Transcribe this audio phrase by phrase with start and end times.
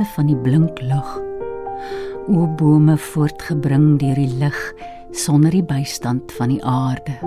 [0.00, 1.18] brandpunte van die blink lug.
[2.28, 4.74] O bome voortgebring deur die lig
[5.12, 7.18] sonder die bystand van die aarde.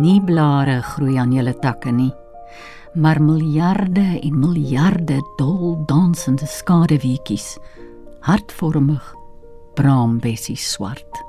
[0.00, 2.12] Nie blare groei aan julle takke nie,
[2.94, 7.58] maar miljarde en miljarde dol dansende skaduweetjies,
[8.20, 9.14] hartvormig,
[9.74, 11.25] braambessie swart.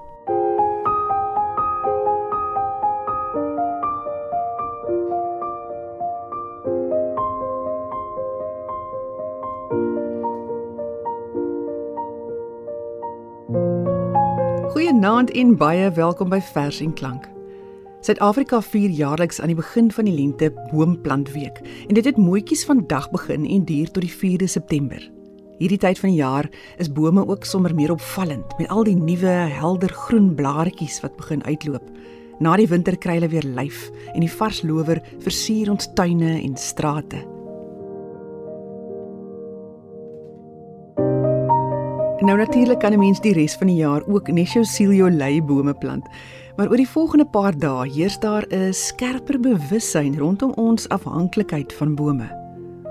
[14.98, 17.28] Goeienaand en baie welkom by Vers en Klank.
[18.02, 23.06] Suid-Afrika vier jaarliks aan die begin van die lente boomplantweek en dit het mooietjies vandag
[23.14, 24.98] begin en duur tot die 4de September.
[25.62, 26.50] Hierdie tyd van die jaar
[26.82, 31.46] is bome ook sommer meer opvallend met al die nuwe helder groen blaartjies wat begin
[31.46, 31.94] uitloop.
[32.42, 36.58] Na die winter kry hulle weer lyf en die vars lower versier ons tuine en
[36.58, 37.22] strate.
[42.28, 45.42] Nou natuurlik kan 'n mens die res van die jaar ook net jou sielio lei
[45.42, 46.06] bome plant.
[46.56, 51.96] Maar oor die volgende paar dae heers daar 'n skerper bewussyn rondom ons afhanklikheid van
[51.96, 52.28] bome.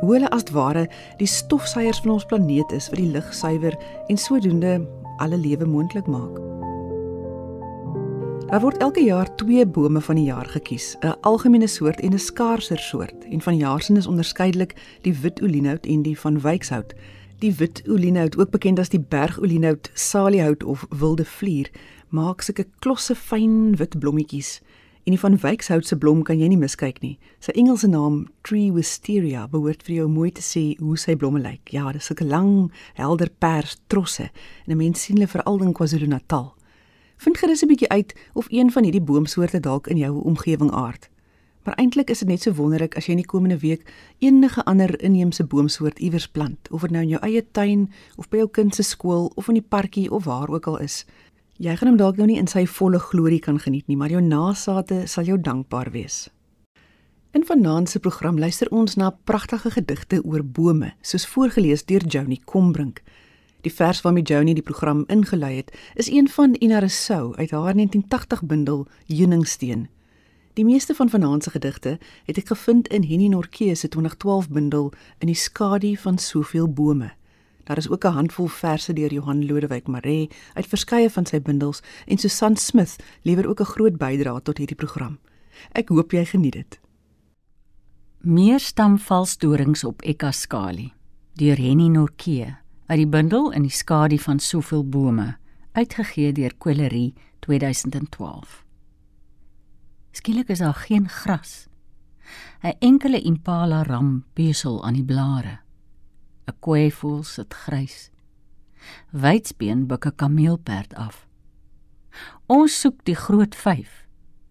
[0.00, 4.16] Hoe hulle as ware die stofsuiers van ons planeet is wat die lug suiwer en
[4.16, 6.40] sodoende alle lewe moontlik maak.
[8.46, 12.18] Daar word elke jaar twee bome van die jaar gekies, 'n algemene soort en 'n
[12.18, 13.24] skaarser soort.
[13.30, 16.94] En van jaarsien is onderskeidelik die wit olienhout en die van wykshout.
[17.38, 21.68] Die wit olienhout, ook bekend as die bergolienhout, saliehout of wilde vlier,
[22.08, 24.60] maak sulke klosse fyn wit blommetjies.
[25.04, 27.18] En die van wykshout se blom kan jy nie miskyk nie.
[27.44, 31.74] Sy Engelse naam, Tree Wisteria, behoort vir jou mooi te sê hoe sy blomme lyk.
[31.76, 34.30] Ja, dis sulke lang, helder pers trosse
[34.64, 36.54] en 'n mens sien hulle veral in KwaZulu-Natal.
[37.18, 41.10] Vind gerus 'n bietjie uit of een van hierdie boomsoorte dalk in jou omgewing aard.
[41.66, 43.88] Maar eintlik is dit net so wonderlik as jy in die komende week
[44.22, 48.44] enige ander inheemse boomsoort iewers plant, of dit nou in jou eie tuin of by
[48.44, 51.00] jou kind se skool of in die parkie of waar ook al is.
[51.58, 54.22] Jy gaan hom dalk nou nie in sy volle glorie kan geniet nie, maar jou
[54.22, 56.28] nasate sal jou dankbaar wees.
[57.34, 62.38] In vanaand se program luister ons na pragtige gedigte oor bome, soos voorgeles deur Joni
[62.46, 63.02] Combrink.
[63.66, 67.74] Die vers waarmee Joni die program ingelei het, is een van Ina Rousseau uit haar
[67.74, 69.88] 1980 bundel Heuningsteen.
[70.56, 74.86] Die meeste van vanaand se gedigte het ek gevind in Henny Norke se 2012 bundel
[75.20, 77.10] In die skadu van soveel bome.
[77.68, 81.82] Daar is ook 'n handvol verse deur Johan Lodewyk Maree uit verskeie van sy bundels
[82.06, 85.18] en Susan Smith lewer ook 'n groot bydrae tot hierdie program.
[85.72, 86.80] Ek hoop jy geniet dit.
[88.18, 90.92] Meer stamvalsdorings op Ekaskali
[91.34, 92.56] deur Henny Norke
[92.86, 95.36] uit die bundel In die skadu van soveel bome
[95.72, 98.65] uitgegee deur Kwelerie 2012.
[100.16, 101.68] Skielik is daar geen gras.
[102.62, 105.58] 'n Enkele impala ram besel aan die blare.
[106.46, 108.10] 'n Kweevoel sit grys.
[109.10, 111.28] Wydsbeen buik 'n kameelperd af.
[112.46, 114.06] Ons soek die groot 5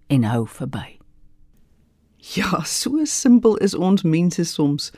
[0.08, 1.00] en hou verby.
[2.18, 4.92] Ja, so simpel is ons mense soms.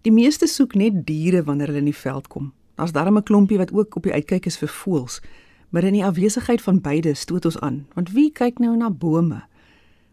[0.00, 2.52] Die meeste soek net diere wanneer hulle in die veld kom.
[2.74, 5.20] Daar's darem 'n klompie wat ook op die uitkyk is vir voëls,
[5.68, 9.51] maar in die afwesigheid van beide stoot ons aan, want wie kyk nou na bome?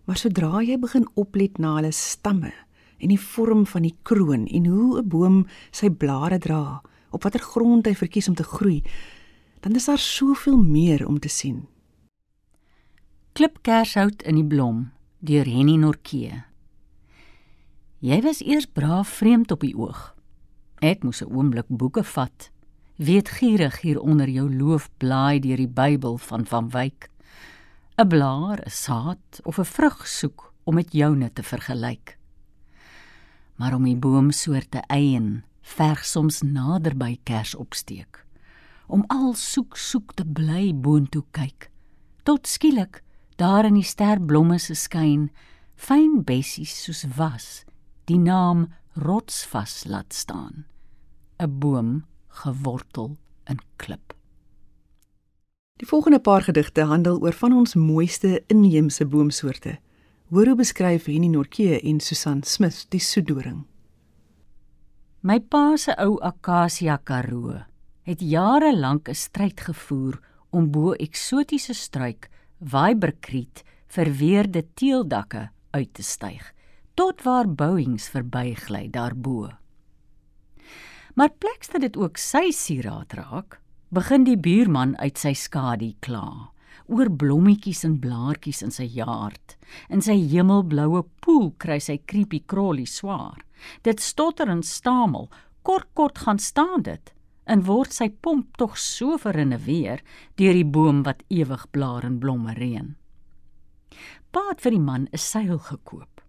[0.09, 2.50] Maar sodra jy begin oplet na hulle stamme
[2.97, 5.36] en die vorm van die kroon en hoe 'n boom
[5.72, 6.81] sy blare dra,
[7.12, 8.81] op watter grond hy verkies om te groei,
[9.62, 11.68] dan is daar soveel meer om te sien.
[13.34, 16.44] Klipkershout in die blom deur Henny Norke.
[18.00, 20.16] Jy was eers braaf vreemd op die oog.
[20.81, 22.50] Ek moes 'n oomblik boeke vat.
[22.98, 27.09] Weet gierig hier onder jou loof blaai deur die Bybel van Van Wyk.
[28.00, 32.18] 'n blaar, 'n saad of 'n vrug soek om met joune te vergelyk.
[33.56, 38.25] Maar om die boomsoorte eien, verg soms nader by kers opsteek.
[38.88, 41.69] Om al soek soek te bly boontoe kyk.
[42.24, 43.04] Tot skielik
[43.36, 45.30] daar in die sterblomme se skyn,
[45.75, 47.66] fyn bessies soos was,
[48.06, 50.66] die naam rotsvas laat staan.
[51.40, 54.19] 'n Boom gewortel in klip.
[55.80, 59.78] Die volgende paar gedigte handel oor van ons mooiste inheemse boomsoorte.
[60.28, 63.62] Hoor hoe beskryf Henny Norke en Susan Smith die soedoring.
[65.24, 67.62] My pa se ou akasia karoo
[68.04, 70.20] het jare lank 'n stryd gevoer
[70.52, 72.28] om bo eksotiese struik
[72.58, 76.54] Weiberkriet verweerde teeldakke uit te styg
[76.94, 79.48] tot waar bouings verbygly daarbo.
[81.16, 86.51] Maar pleks dat dit ook sy sieraad raak, begin die buurman uit sy skadu kla
[86.89, 89.56] oor blommetjies en blaartjies in sy jaard.
[89.94, 93.38] In sy hemelbloue poel kry sy creepy crawly swaar.
[93.86, 95.27] Dit stotter en stamel,
[95.62, 97.13] kort kort gaan staan dit
[97.50, 100.03] en word sy pomp tog so verinneweer
[100.38, 102.94] deur die boom wat ewig blaar en blomme reën.
[104.33, 106.21] Paat vir die man 'n seil gekoop.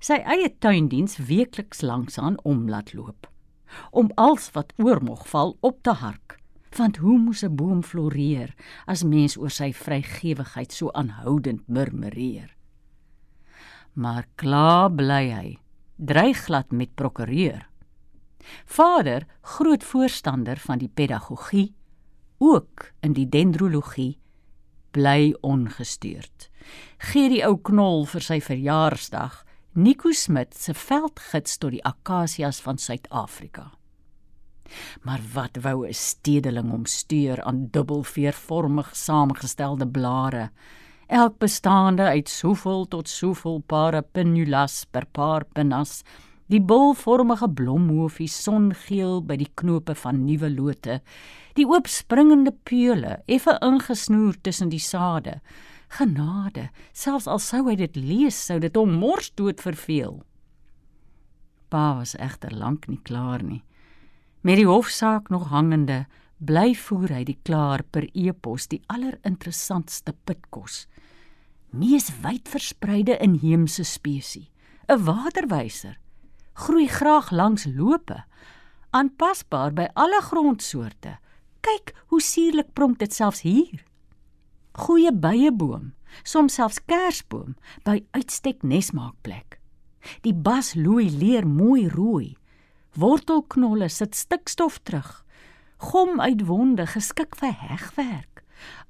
[0.00, 3.26] Sy eie tuindiens weekliks langs aan om laat loop
[3.90, 6.37] om als wat oormog val op te hark.
[6.76, 8.54] Want hoe moes 'n boom floreer
[8.86, 12.56] as mens oor sy vrygewigheid so aanhoudend murmureer?
[13.92, 15.58] Maar klaar bly hy,
[15.96, 17.68] dreig glad met prokureur.
[18.64, 21.74] Vader, groot voorstander van die pedagogie,
[22.38, 24.18] ook in die dendrologie,
[24.90, 26.50] bly ongestuurd.
[26.98, 29.44] Gee die ou knol vir sy verjaarsdag
[29.78, 33.77] Nico Smit se veldgids tot die akasias van Suid-Afrika.
[35.02, 40.50] Maar wat wou 'n stedeling omstuur aan dubbelveervormig saamgestelde blare,
[41.06, 46.02] elk bestaande uit soveel tot soveel pare pinnulas per paar pinnas,
[46.46, 51.00] die bulvormige blomhoofie songeel by die knope van nuwe lote,
[51.54, 55.40] die oopspringende peule effe ingesnoer tussen die sade
[55.88, 60.20] genade, selfs al sou hy dit lees, sou dit hom mors dood verveel.
[61.72, 63.62] Pa was egter lank nie klaar nie.
[64.40, 66.06] Met die hofsaak nog hangende,
[66.38, 70.86] bly voer hy die klaar per e-pos die allerinteressantste pitkos.
[71.70, 74.48] Mees wyd verspreide inheemse spesies,
[74.88, 75.98] 'n waterwyser,
[76.54, 78.24] groei graag langs lope,
[78.90, 81.18] aanpasbaar by alle grondsoorte.
[81.60, 83.88] Kyk hoe suurlik pronk dit selfs hier
[84.78, 85.92] goeie byeboom,
[86.22, 87.56] soms selfs kersboom
[87.86, 89.58] by uitstek nesmaakplek.
[90.24, 92.36] Die bas loei leer mooi rooi.
[92.96, 95.24] Wortelknolle sit stikstof terug.
[95.78, 98.42] Gom uit wonde geskik vir hegwerk.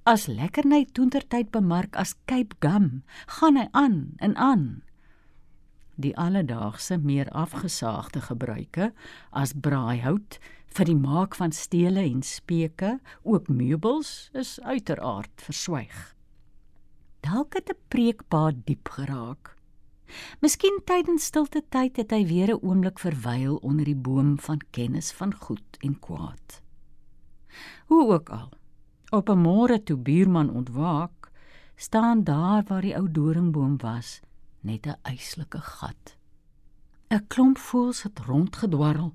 [0.09, 4.65] As lekkerny toentertyd bemark as Cape Gum, gaan hy aan en aan.
[5.99, 8.93] Die alledaagse meer afgesaagde gebruike
[9.35, 10.39] as braaihout
[10.77, 16.15] vir die maak van stele en speke, ook meubels, is uiteraard verswyg.
[17.27, 19.58] Dalk het 'n preekpaad diep geraak.
[20.41, 25.13] Miskien tydens stilte tyd het hy weer 'n oomblik verwyl onder die boom van kennis
[25.13, 26.63] van goed en kwaad.
[27.87, 28.51] Hoe ook al,
[29.11, 31.31] op 'n môre toe buurman ontwaak,
[31.77, 34.21] staan daar waar die ou doringboom was,
[34.61, 36.17] net 'n eislike gat.
[37.11, 39.15] 'n Klomp voëls het rondgedwarrel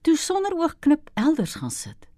[0.00, 2.08] toe sonder oogknip elders gaan sit.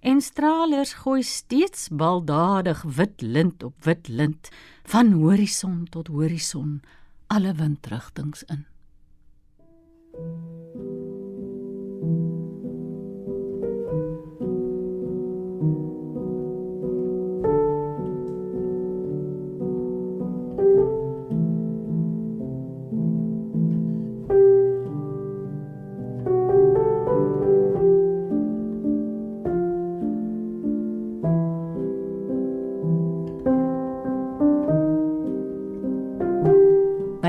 [0.00, 4.48] En stralers gooi steeds baldadig wit lint op wit lint
[4.82, 6.82] van horison tot horison
[7.32, 8.66] alle windrigtings in.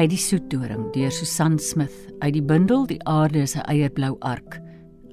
[0.04, 4.60] By die soetdoring deur Susan Smith uit die bundel Die aarde is 'n eierblou ark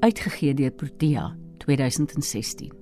[0.03, 2.73] uitgegee deur Protea 2016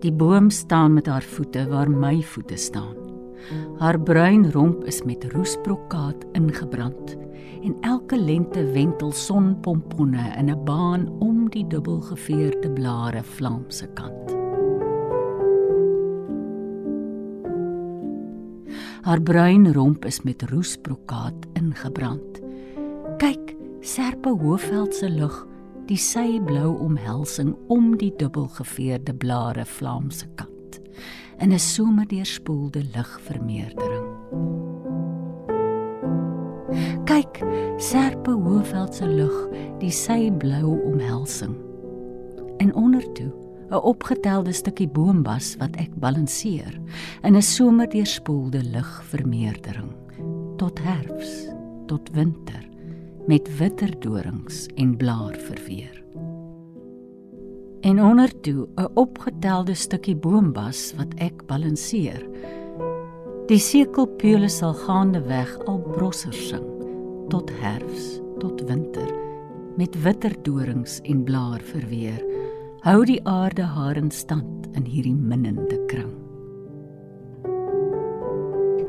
[0.00, 2.96] Die boom staan met haar voete waar my voete staan.
[3.78, 7.16] Haar bruin romp is met roesbrokaat ingebrand
[7.62, 14.21] en elke lente wentel sonpomponne in 'n baan om die dubbelgeveerde blare vlaamse kant
[19.12, 22.38] Haar bruin romp is met roesbrokaat ingebrand.
[23.20, 23.50] Kyk,
[23.84, 25.34] serpe hoofveld se lug,
[25.84, 30.80] die syblou omhelsing om die dubbelgeveerde blare vlaamse kant.
[31.44, 34.08] In 'n somerdeerspoelde ligvermeerdering.
[37.04, 37.44] Kyk,
[37.76, 41.56] serpe hoofveld se lug, die syblou omhelsing.
[42.56, 43.41] En ondertoe
[43.72, 46.74] 'n opgetelde stukkie boombas wat ek balanseer
[47.24, 49.92] in 'n somerdeerspoelde ligvermeerdering
[50.60, 51.48] tot herfs,
[51.86, 52.68] tot winter
[53.26, 56.04] met witterdorings en blaarverweer.
[57.80, 62.22] En ondertoe 'n opgetelde stukkie boombas wat ek balanseer.
[63.46, 66.68] Die sekelpeule sal gaande weg al brosser sing
[67.28, 69.08] tot herfs, tot winter
[69.76, 72.20] met witterdorings en blaarverweer
[72.82, 76.10] hou die aarde haar in stand in hierdie minnende kring.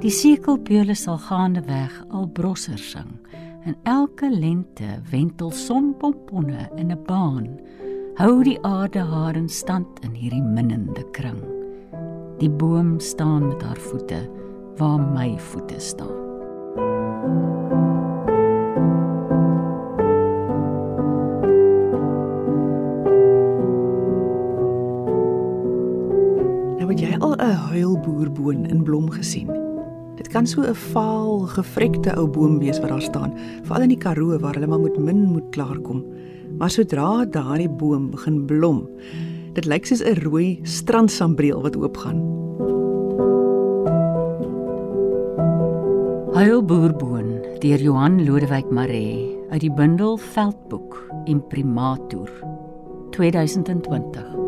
[0.01, 3.11] Die sekelpeule sal gaande weg al brosser sing
[3.63, 7.47] en elke lente wentel sonpomponne in 'n baan
[8.17, 11.43] hou die aarde haar in stand in hierdie minnende kring.
[12.39, 14.29] Die boom staan met haar voete
[14.77, 17.62] waar my voete staan.
[27.53, 29.49] Huilboerboon in blom gesien.
[30.15, 33.33] Dit kan so 'n vaal, gevrekte ou boom wees wat daar staan,
[33.63, 36.05] veral in die Karoo waar hulle maar met min moet klaarkom.
[36.57, 38.87] Maar sodra daardie boom begin blom,
[39.53, 42.19] dit lyk soos 'n rooi strandsambreel wat oopgaan.
[46.33, 52.29] Huilboerboon deur Johan Lodewyk Maree uit die bundel Veldboek Imprimatur
[53.11, 54.42] 2020.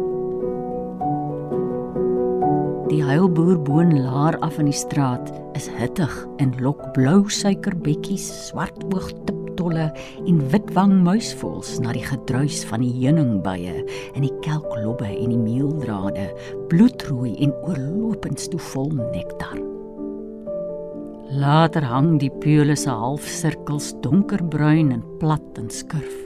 [2.85, 9.87] Die huilboerboon laar af in die straat is hittig en lok blou suikerbekkies, swart oogtiptolle
[10.29, 13.73] en witwang muisvoëls na die gedruis van die heuningbye
[14.13, 16.27] in die kelklobbe en die meeldrade,
[16.69, 19.57] bloedrooi en oorlopend toe vol nektar.
[21.33, 26.21] Later hang die peule se halfsirkels donkerbruin en plat en skurf.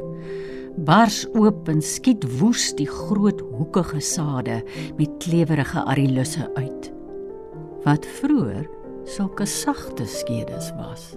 [0.83, 4.63] Bars oop en skiet woes die groot hoekige sade
[4.97, 6.91] met klewerige arilusse uit.
[7.83, 8.69] Wat vroeër
[9.03, 11.11] sulke sagte skedes was.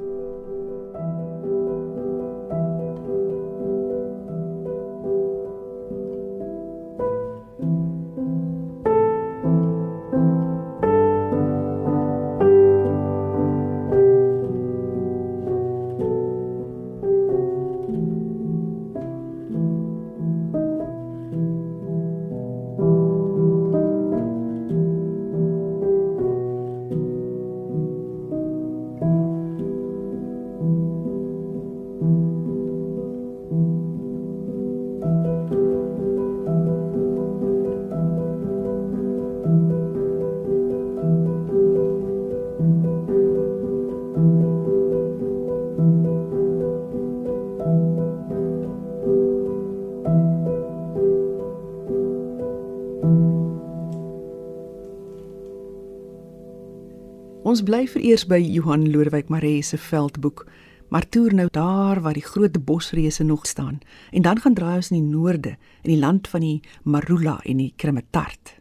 [57.53, 60.47] Ons bly vereers by Johan Lodewyk Maree se veldboek,
[60.89, 63.81] maar toer nou daar waar die groot bosreuse nog staan.
[64.11, 65.51] En dan gaan draai ons in die noorde,
[65.83, 68.55] in die land van die marula en die kremetart.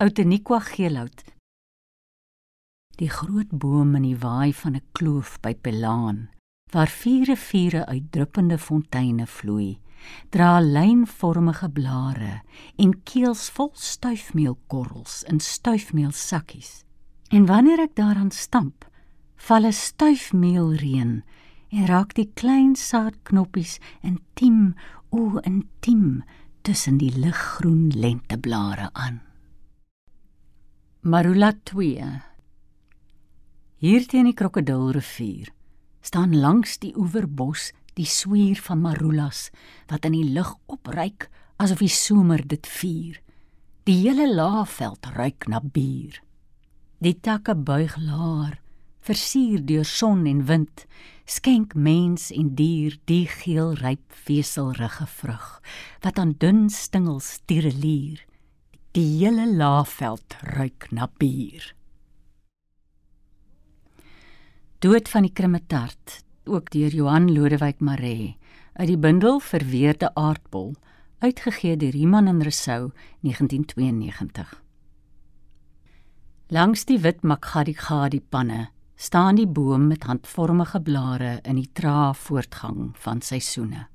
[0.00, 1.24] Outeniqua geelhout.
[2.96, 6.30] Die groot boom in die waai van 'n kloof by Pelaan,
[6.72, 9.78] waar vier riviere uit druppende fonteine vloei,
[10.30, 12.40] dra lynvormige blare
[12.76, 16.83] en keels vol stuifmeelkorrels in stuifmeelsakkies.
[17.34, 18.84] En wanneer ek daaraan stamp,
[19.46, 21.12] val 'n stuifmeelreën
[21.74, 24.74] en raak die klein saadknoppies intiem,
[25.10, 26.22] o intiem
[26.62, 29.20] tussen die liggroen lenteblare aan.
[31.00, 32.22] Marula 2
[33.82, 35.50] Hier teen die krokodilrivier
[36.00, 39.50] staan langs die oewerbos die swier van marulas
[39.90, 43.18] wat in die lug opryk asof die somer dit vier.
[43.84, 46.23] Die hele laafveld ruik na bier.
[47.04, 48.54] Die takke buig laer,
[49.04, 50.86] versier deur son en wind,
[51.28, 55.50] skenk mens en dier die geel ryp veselrige vrug
[56.00, 58.24] wat aan dun stingels tirelier.
[58.96, 61.74] Die hele laafveld ruik na bier.
[64.80, 68.38] Dood van die krimetart, ook deur Johan Lodewyk Maree,
[68.80, 70.72] uit die bundel Verweerde aardbol,
[71.20, 74.63] uitgegee deur Iman en Resou 1992.
[76.54, 82.92] Langs die wit makgadikgadi panne staan die boom met handvormige blare in die trae voortgang
[83.02, 83.88] van seisoene.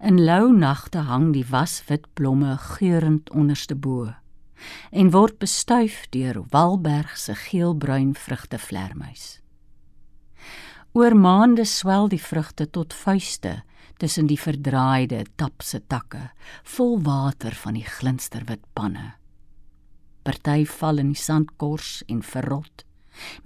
[0.00, 4.14] In lou nagte hang die waswit blomme geurend onderste bo
[4.90, 9.26] en word bestuif deur Walberg se geelbruin vrugtevlermuis.
[10.96, 13.58] Oor maande swel die vrugte tot vuiste
[14.00, 16.30] tussen die verdraaide tapse takke,
[16.64, 19.18] vol water van die glinsterwit panne.
[20.26, 22.82] Party val in die sandkors en verrot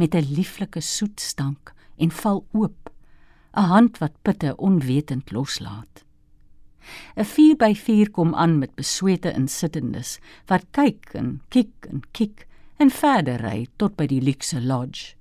[0.01, 2.91] met 'n lieflike soet stank en val oop,
[3.55, 6.05] 'n hand wat pitte onwetend loslaat.
[7.17, 12.47] 'n 4x4 kom aan met beswete insittendes wat kyk en kyk en kyk
[12.77, 15.15] en verder ry tot by die luxe lodge.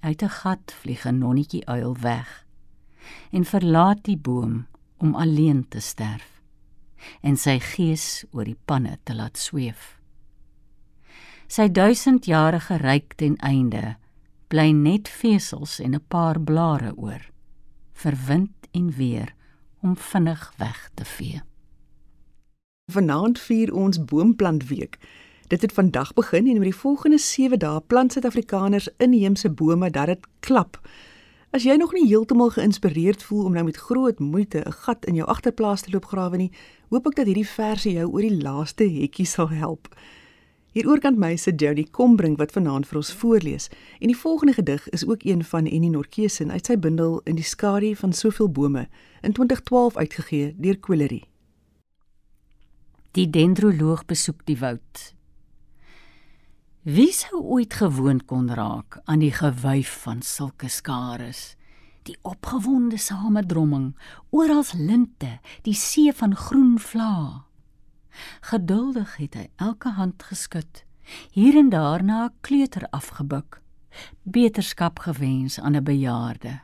[0.00, 2.46] Uit 'n gat vlieg 'n nonnetjie uil weg
[3.30, 6.33] en verlaat die boom om alleen te sterf
[7.22, 9.98] en sy gees oor die panne te laat sweef.
[11.48, 13.96] Sy duisendjarige ryk ten einde,
[14.48, 17.30] bly net vesels en 'n paar blare oor,
[17.92, 19.34] verwind en weer
[19.82, 21.42] om vinnig weg te vee.
[22.92, 24.98] Vanaand vier ons boomplantweek.
[25.48, 30.06] Dit het vandag begin en oor die volgende 7 dae plant Suid-Afrikaners inheemse bome dat
[30.06, 30.80] dit klap.
[31.54, 35.14] As jy nog nie heeltemal geïnspireerd voel om nou met groot moeite 'n gat in
[35.14, 36.52] jou agterplaas te loop grawe nie,
[36.90, 39.88] hoop ek dat hierdie verse jou oor die laaste hekkie sal help.
[40.74, 43.68] Hier oorkant my sit Jody Kombrink wat vanaand vir ons voorlees.
[44.02, 47.38] En die volgende gedig is ook een van Annie Nortjee se uit sy bundel In
[47.38, 48.88] die skadu van soveel bome
[49.22, 51.22] in 2012 uitgegee deur Quillery.
[53.14, 55.14] Die dendroloog besoek die woud.
[56.82, 61.54] Wie sou ooit gewoond kon raak aan die gewuif van sulke skares?
[62.04, 63.94] Die opgewonde samedromming,
[64.30, 67.44] oral linte, die see van groen vlae.
[68.44, 70.84] Geduldig het hy elke hand geskud,
[71.32, 73.60] hier en daar na 'n kleuter afgebuk,
[74.22, 76.60] beterskap gewens aan 'n bejaarde.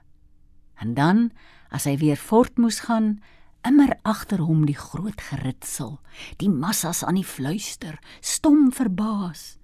[0.76, 1.30] En dan,
[1.70, 3.22] as hy weer voort moes gaan,
[3.62, 6.00] immer agter hom die groot geritsel,
[6.36, 9.58] die massas aan die fluister, stom verbaas.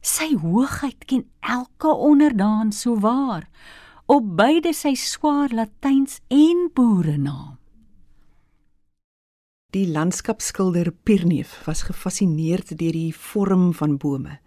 [0.00, 3.48] Sy hoogheid ken elke onderdaan so waar,
[4.08, 7.58] op beide sy swaar latyns en boerenaam.
[9.76, 14.38] Die landskapskilder Pierneef was gefassineerd deur die vorm van bome,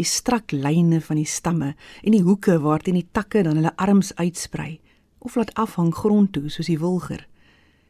[0.00, 4.14] die strak lyne van die stamme en die hoeke waarteen die takke dan hulle arms
[4.16, 4.80] uitsprei
[5.20, 7.26] of laat afhang grond toe soos die wilger.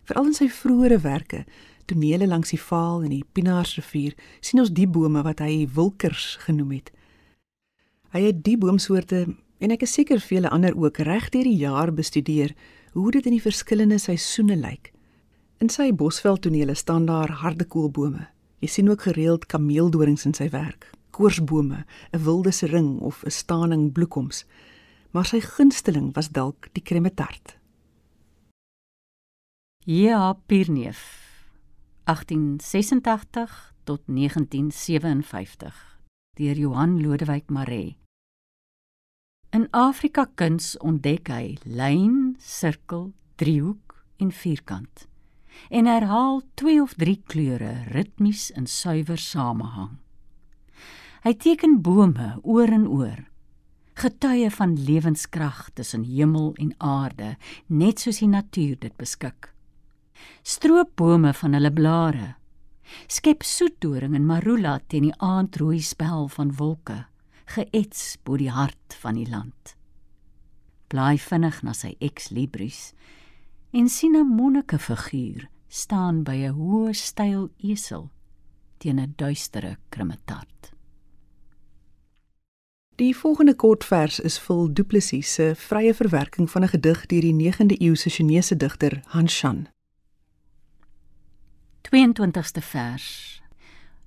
[0.02, 1.44] Veral in sy vroeëre werke,
[1.86, 6.80] tonele langs die Vaal en die Pinaarsrivier, sien ons die bome wat hy wilkers genoem
[6.80, 6.90] het.
[8.10, 9.28] Hy het die boomsoorte
[9.62, 12.50] en ek is seker vele ander ook reg deur die jaar bestudeer
[12.92, 14.90] hoe dit in die verskillende seisoene lyk.
[15.62, 18.26] In sy bosveldtonele staan daar harde koelbome.
[18.62, 23.92] Jy sien ook gereeld kameeldorings in sy werk, koorsbome, 'n wilde sering of 'n staaning
[23.92, 24.44] bloekoms.
[25.12, 27.58] Maar sy gunsteling was dalk die kremetart.
[29.84, 31.22] Ja, Pierneef.
[32.04, 35.98] 1886 tot 1957
[36.34, 38.01] deur Johan Lodewyk Maree.
[39.52, 45.02] In Afrika kuns ontdek hy lyn, sirkel, driehoek en vierkant
[45.68, 49.98] en herhaal twee of drie kleure ritmies in suiwer samehang.
[51.26, 53.20] Hy teken bome oor en oor,
[54.00, 57.34] getuie van lewenskrag tussen hemel en aarde,
[57.68, 59.52] net soos die natuur dit beskik.
[60.40, 62.34] Stroop bome van hulle blare,
[63.04, 67.02] skep soetdoring en marula teen die aandrooi spel van wolke,
[67.44, 69.76] geets bo die hart van die land.
[70.88, 72.92] Bly vinnig na sy ex libris
[73.72, 78.10] en sien 'n monnike figuur staan by 'n hoë styl esel
[78.78, 80.72] teen 'n duistere krimetart.
[82.96, 87.34] Die volgende kortvers is vol Du Plessis se vrye verwerking van 'n gedig deur die
[87.34, 89.68] 9de eeuse Chinese digter Han Shan.
[91.82, 93.41] 22ste vers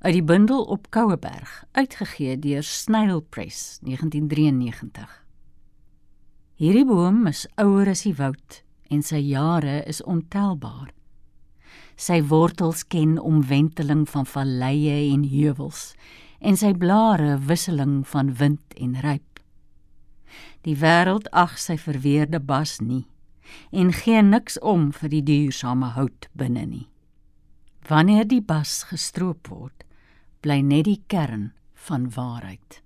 [0.05, 5.23] uit die bundel op Koueberg uitgegee deur Snail Press 1993.
[6.61, 8.59] Hierdie boom is ouer as die woud
[8.93, 10.91] en sy jare is ontelbaar.
[11.97, 15.95] Sy wortels ken omwenteling van valleie en heuwels
[16.37, 19.41] en sy blare wisseling van wind en ryp.
[20.69, 23.07] Die wêreld ag sy verweerde bas nie
[23.73, 26.85] en gee niks om vir die duursame hout binne nie.
[27.89, 29.84] Wanneer die bas gestroop word,
[30.45, 31.47] bly net die kern
[31.87, 32.81] van waarheid.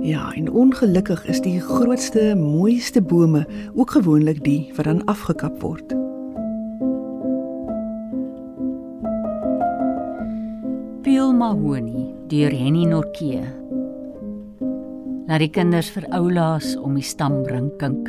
[0.00, 5.92] Ja, en ongelukkig is die grootste, mooiste bome ook gewoonlik die wat dan afgekap word.
[11.04, 13.44] Peel Mahoni deur Henny Nortjee.
[15.28, 18.08] Laat die kinders vir oulaas om die stam bring kink.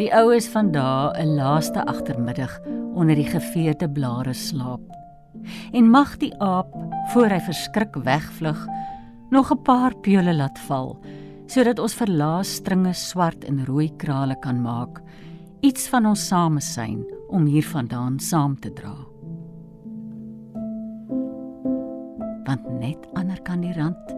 [0.00, 2.54] Die oues van daai 'n laaste agtermiddag
[2.94, 4.82] onder die geveerde blare slaap.
[5.72, 6.74] En mag die aap
[7.12, 8.66] voor hy verskrik wegvlug
[9.30, 10.98] nog 'n paar peule laat val
[11.46, 15.00] sodat ons verlaas stringe swart en rooi krale kan maak
[15.60, 18.94] iets van ons samesyn om hiervandaan saam te dra
[22.46, 24.14] want net ander kan die rand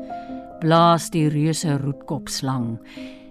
[0.60, 2.78] blaas die reuse roetkop slang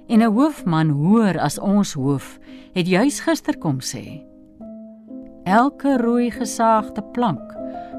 [0.07, 2.39] en 'n hoofman hoor as ons hoof
[2.73, 4.30] het juis gister kom sê
[5.51, 7.55] elke rooi gesaagde plank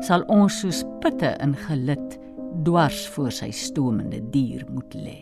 [0.07, 2.15] sal ons soos pitte in gelid
[2.65, 5.19] dwars voor sy stomende dier moet lê.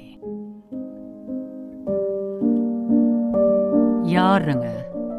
[4.10, 4.76] Jaringe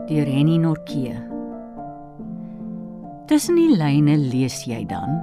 [0.07, 1.17] deur Henny Nortjee.
[3.27, 5.19] Tussen die lyne lees jy dan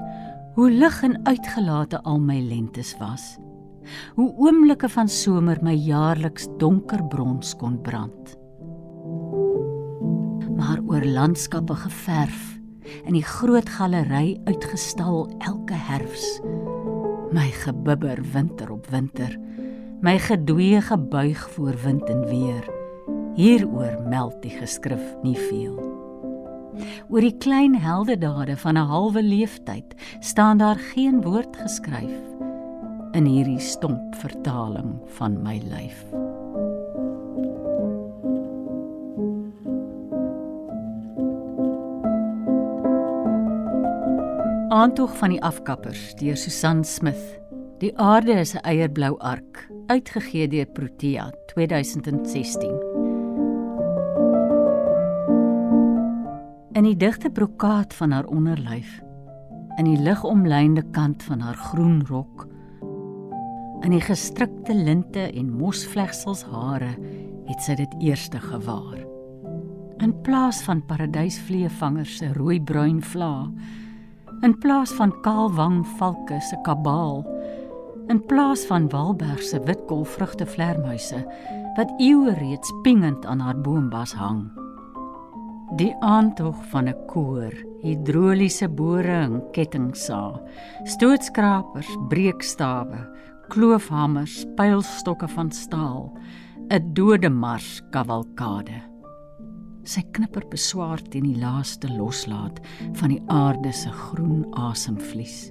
[0.58, 3.36] hoe lig en uitgelate al my lentes was.
[4.18, 8.37] Hoe oomblikke van somer my jaarliks donker brons kon brand.
[10.58, 12.56] Maar oor landskappe geverf
[13.04, 16.40] in die groot galery uitgestal elke herfs.
[17.30, 19.36] My gebibber winter op winter
[20.00, 22.70] my gedwee gebuig voor wind en weer.
[23.34, 25.78] Hieroor meld die geskrif nie veel.
[27.10, 32.22] Oor die klein heldedade van 'n halwe leeftyd staan daar geen woord geskryf
[33.12, 36.27] in hierdie stomp vertaling van my lyf.
[44.68, 47.38] Aantog van die afkappers deur Susan Smith.
[47.80, 52.76] Die aarde is 'n eierblou ark, uitgegee deur Protea 2016.
[56.72, 59.00] In die digte brokaat van haar onderlyf,
[59.76, 62.46] in die ligomlynde kant van haar groen rok,
[63.80, 66.96] in die gestrikte linte en mosvlegsels hare,
[67.46, 69.06] het sy dit eerste gewaar.
[69.98, 73.48] In plaas van paradysvleevangers se rooi-bruin vlae,
[74.42, 77.24] in plaas van kaalwang valke se kabaal,
[78.08, 81.24] in plaas van Walberg se witkolvrugte vlermuise
[81.76, 84.48] wat eeue reeds pingend aan haar boombas hang
[85.76, 90.40] die aantog van 'n koor, hidroliese bore en kettingsa,
[90.84, 92.98] stootskrapers, breekstawe,
[93.48, 96.12] kloofhamers, pylstokke van staal,
[96.70, 98.87] 'n dode mars kavalkade.
[99.88, 102.58] Sy knipper beswaar teen die laaste loslaat
[102.98, 105.46] van die aarde se groen asemvlies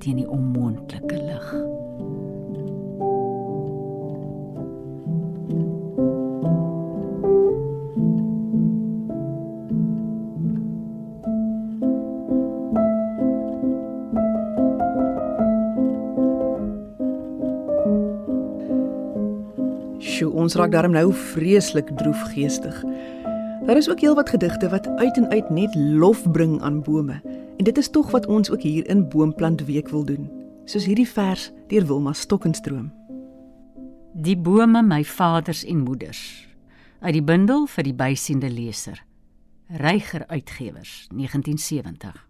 [0.00, 1.50] teen die onmoontlike lig.
[20.00, 22.80] Sjoe, ons raak daarom nou vreeslik droefgeestig.
[23.68, 27.20] Daar is ook heelwat gedigte wat uit en uit net lof bring aan bome.
[27.56, 30.30] En dit is tog wat ons ook hier in Boomplant Week wil doen.
[30.64, 32.92] Soos hierdie vers deur Wilma Stokkenstroom.
[34.12, 36.48] Die bome my vaders en moeders
[37.00, 39.04] uit die bundel vir die bysiende leser.
[39.68, 42.27] Reiger Uitgewers 1970.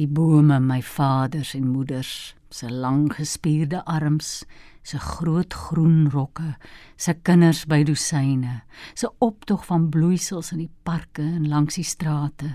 [0.00, 4.46] Die bome my vaders en moeders se lang gespierde arms
[4.82, 6.54] se groot groen rokke,
[6.96, 8.62] sy kinders by dosyne,
[8.96, 12.48] sy optog van bloeisels in die parke en langs die strate,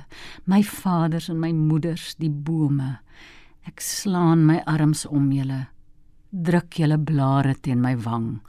[0.50, 2.96] my vaders en my moeders die bome.
[3.70, 5.68] Ek slaan my arms om julle,
[6.32, 8.40] druk julle blare teen my wang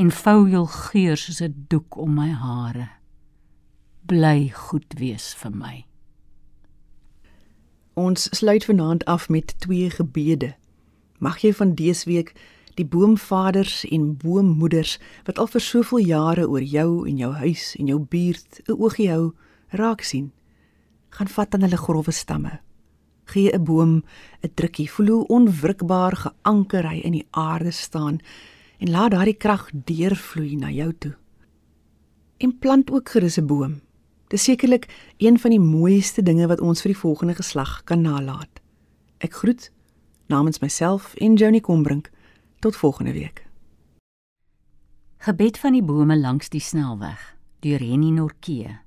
[0.00, 2.88] en vou jul geur soos 'n doek om my hare.
[4.08, 5.89] Bly goed wees vir my.
[8.00, 10.54] Ons sluit vanaand af met twee gebede.
[11.18, 12.30] Mag jy van dese week
[12.78, 14.94] die boomvaders en boommoeders
[15.26, 19.10] wat al vir soveel jare oor jou en jou huis en jou buurt 'n oogie
[19.10, 19.34] hou,
[19.68, 20.32] raak sien.
[21.10, 22.60] Gaan vat aan hulle grouwe stamme.
[23.24, 24.02] Gee 'n boom
[24.42, 28.18] 'n drukkie, voel hoe onwrikbaar geanker hy in die aarde staan
[28.78, 31.14] en laat daardie krag deurvloei na jou toe.
[32.38, 33.80] En plant ook gerus 'n boom.
[34.30, 34.86] Dis sekerlik
[35.18, 38.60] een van die mooiste dinge wat ons vir die volgende geslag kan nalat.
[39.18, 39.72] Ek groet
[40.30, 42.10] namens myself en Johnny Combrink.
[42.60, 43.46] Tot volgende week.
[45.18, 47.18] Gebed van die bome langs die snelweg
[47.64, 48.78] deur Henny Norkee.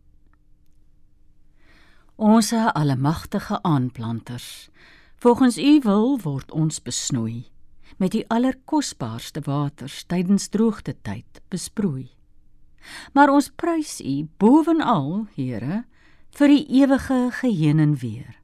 [2.16, 4.70] Ons almagtige aanplanters,
[5.18, 7.50] volgens u wil word ons besnoei
[7.98, 12.10] met die allerkosbaarste waters tydens droogte tyd besproei.
[13.14, 15.84] Maar ons prys u bovenal, Here,
[16.34, 18.40] vir die ewige geheen en weer.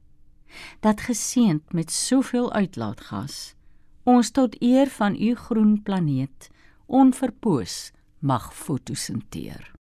[0.80, 3.54] Dat geseend met soveel uitlaatgas
[4.02, 6.48] ons tot eer van u groen planeet
[6.86, 9.72] onverpoos mag fotosinteer.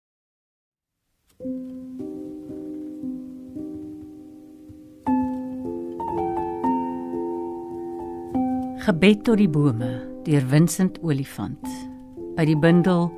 [8.79, 9.91] Gebed tot die bome
[10.25, 11.65] deur Vincent Olifant
[12.37, 13.09] by die bundel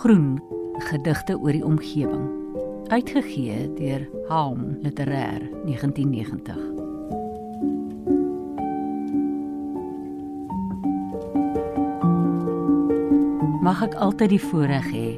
[0.00, 0.36] Groen
[0.78, 2.26] gedigte oor die omgewing
[2.88, 6.56] uitgegee deur Halm Literêr 1990
[13.66, 15.08] mag ek altyd die voorreg hê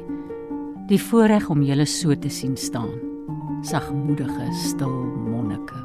[0.89, 2.95] die voorreg om julle so te sien staan
[3.61, 4.95] sagmoedige stil
[5.29, 5.77] monnike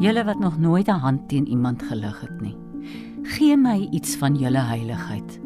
[0.00, 2.56] julle wat nog nooit 'n hand teen iemand gelig het nie
[3.22, 5.39] gee my iets van julle heiligheid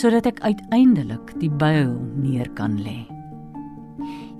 [0.00, 3.02] sodat ek uiteindelik die byl neer kan lê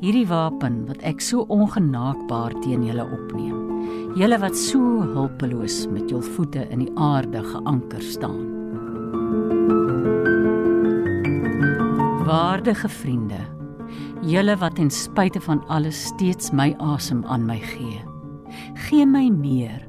[0.00, 3.60] hierdie wapen wat ek so ongenaakbaar teen julle opneem
[4.16, 8.40] julle wat so hulpeloos met jul voete in die aarde geanker staan.
[12.26, 13.40] Waardige vriende,
[14.26, 18.02] julle wat ten spyte van alles steeds my asem aan my gee.
[18.88, 19.86] Gee my meer.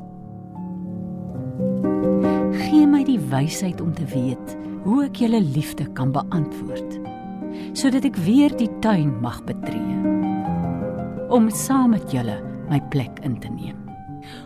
[2.61, 6.99] Gee my die wysheid om te weet hoe ek julle liefde kan beantwoord.
[7.73, 9.97] sodat ek weer die tuin mag betree.
[11.31, 12.39] Om saam met julle
[12.71, 13.77] my plek in te neem.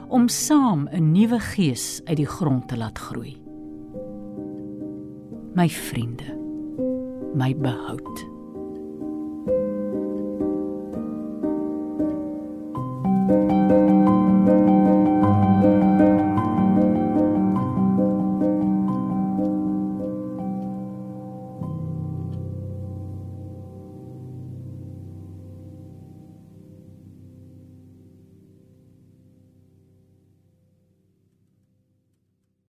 [0.10, 3.38] Om saam 'n nuwe gees uit die grond te laat groei.
[5.54, 6.30] My vriende,
[7.34, 8.35] my behoud.